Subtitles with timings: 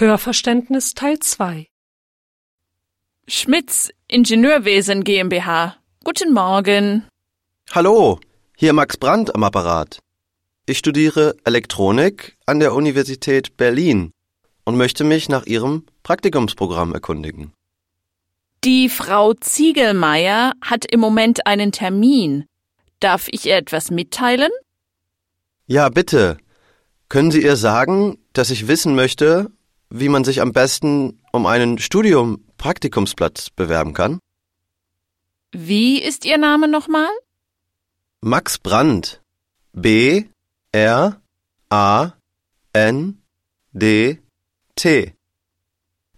[0.00, 1.66] Hörverständnis Teil 2
[3.26, 5.74] Schmitz Ingenieurwesen GmbH.
[6.04, 7.08] Guten Morgen.
[7.72, 8.20] Hallo,
[8.56, 9.98] hier Max Brandt am Apparat.
[10.66, 14.12] Ich studiere Elektronik an der Universität Berlin
[14.64, 17.52] und möchte mich nach Ihrem Praktikumsprogramm erkundigen.
[18.62, 22.44] Die Frau Ziegelmeier hat im Moment einen Termin.
[23.00, 24.52] Darf ich ihr etwas mitteilen?
[25.66, 26.38] Ja, bitte.
[27.08, 29.50] Können Sie ihr sagen, dass ich wissen möchte,
[29.90, 34.18] wie man sich am besten um einen Studium-Praktikumsplatz bewerben kann?
[35.52, 37.10] Wie ist Ihr Name nochmal?
[38.20, 39.22] Max Brandt.
[39.72, 40.24] B
[40.72, 41.20] R
[41.70, 42.12] A
[42.72, 43.22] N
[43.72, 44.18] D
[44.74, 45.14] T.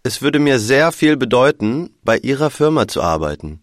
[0.02, 3.62] Es würde mir sehr viel bedeuten, bei Ihrer Firma zu arbeiten,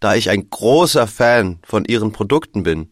[0.00, 2.90] da ich ein großer Fan von Ihren Produkten bin.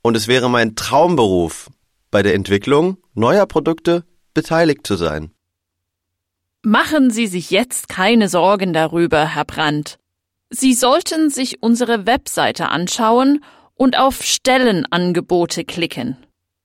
[0.00, 1.70] Und es wäre mein Traumberuf,
[2.10, 5.32] bei der Entwicklung neuer Produkte beteiligt zu sein.
[6.62, 9.98] Machen Sie sich jetzt keine Sorgen darüber, Herr Brandt.
[10.50, 13.42] Sie sollten sich unsere Webseite anschauen
[13.74, 16.18] und auf Stellenangebote klicken.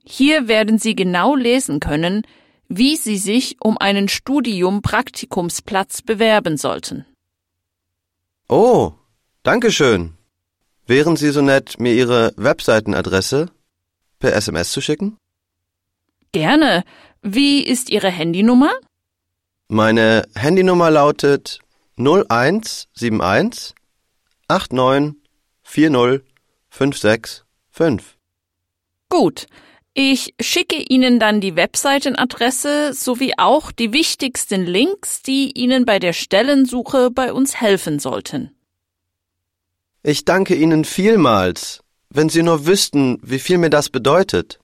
[0.04, 2.24] Hier werden Sie genau lesen können,
[2.68, 7.06] wie Sie sich um einen Studium-Praktikumsplatz bewerben sollten.
[8.50, 8.92] Oh,
[9.44, 10.16] danke schön.
[10.88, 13.50] Wären Sie so nett, mir Ihre Webseitenadresse
[14.20, 15.16] per SMS zu schicken?
[16.34, 16.84] Gerne.
[17.22, 18.72] Wie ist Ihre Handynummer?
[19.68, 21.60] Meine Handynummer lautet
[21.98, 23.74] 0171
[24.48, 25.16] 89
[25.64, 26.24] 40
[26.70, 28.18] 565.
[29.10, 29.48] Gut.
[29.98, 36.12] Ich schicke Ihnen dann die Webseitenadresse sowie auch die wichtigsten Links, die Ihnen bei der
[36.12, 38.52] Stellensuche bei uns helfen sollten.
[40.04, 41.80] Ich danke Ihnen vielmals.
[42.10, 44.60] Wenn Sie nur wüssten, wie viel mir das bedeutet.